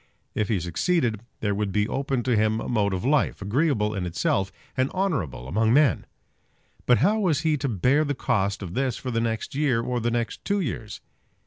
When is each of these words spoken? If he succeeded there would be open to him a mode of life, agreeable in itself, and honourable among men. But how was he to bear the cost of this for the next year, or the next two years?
If 0.33 0.49
he 0.49 0.59
succeeded 0.59 1.21
there 1.41 1.53
would 1.53 1.71
be 1.71 1.87
open 1.87 2.23
to 2.23 2.35
him 2.35 2.59
a 2.59 2.67
mode 2.67 2.91
of 2.91 3.05
life, 3.05 3.39
agreeable 3.39 3.93
in 3.93 4.07
itself, 4.07 4.51
and 4.75 4.89
honourable 4.93 5.47
among 5.47 5.73
men. 5.75 6.07
But 6.87 6.97
how 7.05 7.19
was 7.19 7.41
he 7.41 7.55
to 7.57 7.69
bear 7.69 8.03
the 8.03 8.15
cost 8.15 8.63
of 8.63 8.73
this 8.73 8.97
for 8.97 9.11
the 9.11 9.21
next 9.21 9.53
year, 9.53 9.79
or 9.79 9.99
the 9.99 10.09
next 10.09 10.43
two 10.43 10.59
years? 10.59 11.01